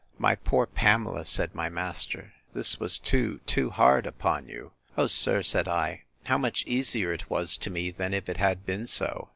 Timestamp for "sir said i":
5.05-6.05